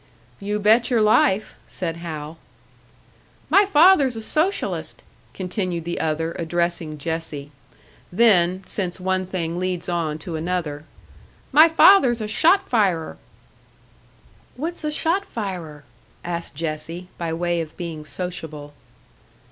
"You 0.39 0.59
bet 0.59 0.89
your 0.89 1.03
life," 1.03 1.53
said 1.67 1.97
Hal. 1.97 2.39
"My 3.51 3.65
father's 3.67 4.15
a 4.15 4.21
Socialist," 4.23 5.03
continued 5.35 5.83
the 5.85 5.99
other, 5.99 6.31
addressing 6.39 6.97
Jessie; 6.97 7.51
then, 8.11 8.63
since 8.65 8.99
one 8.99 9.27
thing 9.27 9.59
leads 9.59 9.87
on 9.87 10.17
to 10.17 10.35
another, 10.35 10.85
"My 11.51 11.69
father's 11.69 12.19
a 12.19 12.27
shot 12.27 12.67
firer." 12.67 13.17
"What's 14.55 14.83
a 14.83 14.89
shot 14.89 15.23
firer?" 15.23 15.83
asked 16.23 16.55
Jessie, 16.55 17.09
by 17.19 17.31
way 17.31 17.61
of 17.61 17.77
being 17.77 18.03
sociable. 18.03 18.73